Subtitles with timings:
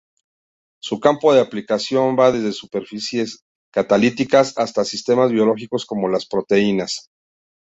[0.81, 7.11] Su campo de aplicación va desde superficies catalíticas hasta sistemas biológicos como las proteínas.